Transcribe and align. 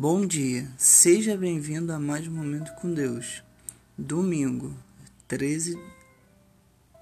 Bom 0.00 0.24
dia, 0.24 0.66
seja 0.78 1.36
bem-vindo 1.36 1.92
a 1.92 1.98
mais 1.98 2.26
um 2.26 2.30
Momento 2.30 2.74
com 2.76 2.90
Deus. 2.90 3.44
Domingo, 3.98 4.74
13 5.28 5.78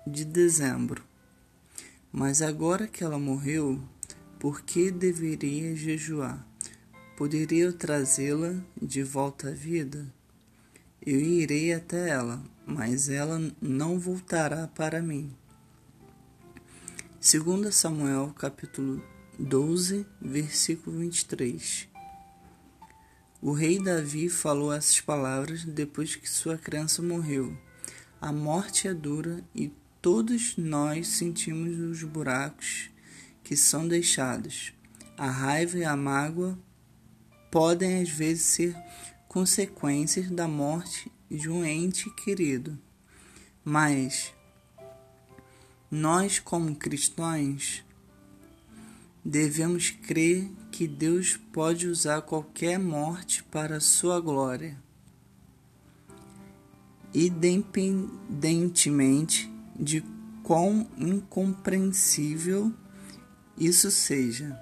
de 0.05 0.25
dezembro. 0.25 1.05
Mas 2.11 2.43
agora 2.43 2.89
que 2.89 3.05
ela 3.05 3.17
morreu, 3.17 3.81
por 4.41 4.63
que 4.63 4.91
deveria 4.91 5.77
jejuar? 5.77 6.45
Poderia 7.17 7.67
eu 7.67 7.73
trazê-la 7.73 8.57
de 8.83 9.05
volta 9.05 9.51
à 9.51 9.53
vida? 9.53 10.05
Eu 11.01 11.21
irei 11.21 11.73
até 11.73 12.09
ela, 12.09 12.43
mas 12.67 13.09
ela 13.09 13.41
não 13.63 13.97
voltará 13.97 14.67
para 14.67 15.01
mim. 15.01 15.33
2 17.23 17.73
Samuel 17.73 18.35
capítulo 18.37 19.01
12, 19.39 20.05
versículo 20.21 20.99
23. 20.99 21.97
O 23.41 23.53
rei 23.53 23.81
Davi 23.81 24.29
falou 24.29 24.73
essas 24.73 25.01
palavras 25.01 25.65
depois 25.65 26.17
que 26.17 26.29
sua 26.29 26.59
criança 26.59 27.01
morreu. 27.01 27.57
A 28.21 28.33
morte 28.33 28.89
é 28.89 28.93
dura 28.93 29.45
e 29.55 29.73
todos 30.03 30.57
nós 30.57 31.07
sentimos 31.07 31.79
os 31.79 32.03
buracos 32.03 32.91
que 33.45 33.57
são 33.57 33.87
deixados. 33.87 34.73
A 35.17 35.31
raiva 35.31 35.79
e 35.79 35.85
a 35.85 35.97
mágoa 35.97 36.59
podem 37.49 38.03
às 38.03 38.09
vezes 38.09 38.43
ser 38.43 38.77
consequências 39.29 40.29
da 40.31 40.49
morte 40.49 41.11
de 41.31 41.49
um 41.49 41.65
ente 41.65 42.11
querido. 42.17 42.77
Mas 43.65 44.35
nós, 45.89 46.41
como 46.41 46.75
cristãos, 46.75 47.85
devemos 49.29 49.91
crer 49.91 50.51
que 50.73 50.89
Deus 50.89 51.39
pode 51.53 51.87
usar 51.87 52.23
qualquer 52.23 52.79
morte 52.79 53.45
para 53.45 53.77
a 53.77 53.81
sua 53.81 54.19
glória. 54.21 54.75
Independentemente 57.15 59.53
de 59.79 60.03
quão 60.43 60.89
incompreensível 60.97 62.73
isso 63.55 63.91
seja. 63.91 64.59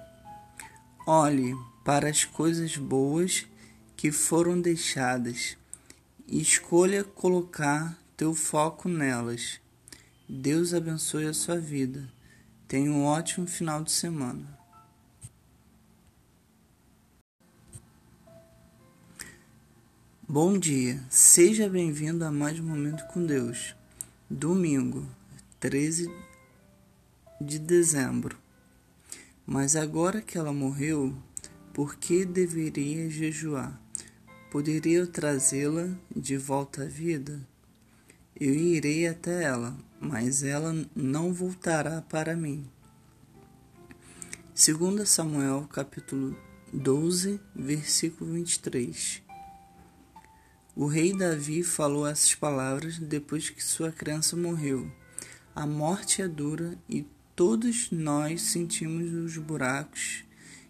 Olhe 1.05 1.55
para 1.85 2.09
as 2.09 2.25
coisas 2.25 2.75
boas 2.75 3.47
que 3.95 4.11
foram 4.11 4.59
deixadas 4.59 5.55
e 6.27 6.41
escolha 6.41 7.05
colocar 7.05 7.97
teu 8.17 8.35
foco 8.35 8.89
nelas. 8.89 9.61
Deus 10.27 10.73
abençoe 10.73 11.25
a 11.25 11.33
sua 11.33 11.57
vida. 11.57 12.05
Tenha 12.67 12.91
um 12.91 13.05
ótimo 13.05 13.47
final 13.47 13.81
de 13.81 13.93
semana. 13.93 14.56
Bom 20.29 20.59
dia, 20.59 21.01
seja 21.09 21.69
bem-vindo 21.69 22.25
a 22.25 22.29
mais 22.29 22.59
um 22.59 22.63
Momento 22.63 23.07
com 23.07 23.25
Deus. 23.25 23.73
Domingo, 24.29 25.07
13 25.57 26.13
de 27.39 27.57
dezembro. 27.57 28.37
Mas 29.45 29.77
agora 29.77 30.21
que 30.21 30.37
ela 30.37 30.51
morreu, 30.51 31.15
por 31.73 31.95
que 31.95 32.25
deveria 32.25 33.09
jejuar? 33.09 33.81
Poderia 34.51 34.97
eu 34.97 35.07
trazê-la 35.07 35.95
de 36.13 36.35
volta 36.35 36.83
à 36.83 36.85
vida? 36.85 37.39
Eu 38.37 38.53
irei 38.53 39.07
até 39.07 39.43
ela, 39.43 39.77
mas 39.97 40.43
ela 40.43 40.75
não 40.93 41.33
voltará 41.33 42.01
para 42.01 42.35
mim. 42.35 42.69
2 44.53 45.07
Samuel 45.07 45.69
capítulo 45.71 46.37
12, 46.73 47.39
versículo 47.55 48.33
23. 48.33 49.25
O 50.79 50.85
rei 50.85 51.11
Davi 51.11 51.63
falou 51.63 52.05
essas 52.05 52.35
palavras 52.35 52.99
depois 52.99 53.49
que 53.49 53.63
sua 53.63 53.91
criança 53.91 54.37
morreu. 54.37 54.91
A 55.55 55.65
morte 55.65 56.21
é 56.21 56.27
dura 56.27 56.77
e 56.87 57.03
todos 57.35 57.89
nós 57.89 58.43
sentimos 58.43 59.11
os 59.11 59.37
buracos 59.37 60.23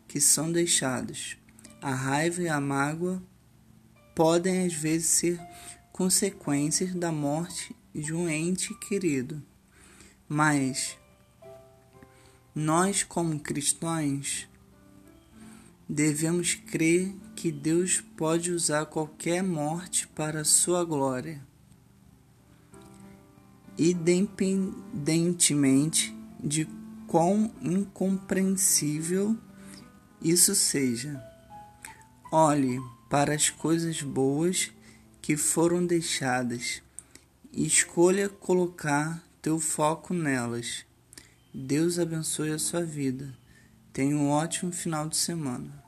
que 0.07 0.21
são 0.21 0.49
deixados. 0.49 1.37
A 1.81 1.93
raiva 1.93 2.41
e 2.41 2.47
a 2.47 2.61
mágoa 2.61 3.21
podem 4.15 4.65
às 4.65 4.71
vezes 4.71 5.07
ser 5.07 5.41
consequências 5.91 6.95
da 6.95 7.11
morte 7.11 7.75
de 7.93 8.13
um 8.13 8.29
ente 8.29 8.73
querido. 8.75 9.43
Mas 10.25 10.97
nós, 12.55 13.03
como 13.03 13.37
cristãos, 13.41 14.47
devemos 15.87 16.55
crer 16.55 17.15
que 17.35 17.51
Deus 17.51 18.01
pode 18.17 18.51
usar 18.51 18.87
qualquer 18.87 19.43
morte 19.43 20.07
para 20.07 20.41
a 20.41 20.45
sua 20.45 20.83
glória. 20.83 21.45
Independentemente 23.77 26.17
de 26.39 26.67
quão 27.07 27.51
incompreensível 27.61 29.37
isso 30.21 30.53
seja. 30.55 31.23
Olhe 32.31 32.79
para 33.09 33.33
as 33.33 33.49
coisas 33.49 34.01
boas 34.01 34.71
que 35.21 35.37
foram 35.37 35.85
deixadas 35.85 36.81
e 37.53 37.65
escolha 37.65 38.27
colocar 38.27 39.23
teu 39.41 39.57
foco 39.59 40.13
nelas. 40.13 40.85
Deus 41.53 41.97
abençoe 41.97 42.51
a 42.51 42.59
sua 42.59 42.83
vida. 42.83 43.33
Tenha 43.97 44.15
um 44.15 44.29
ótimo 44.29 44.71
final 44.71 45.09
de 45.09 45.17
semana. 45.17 45.86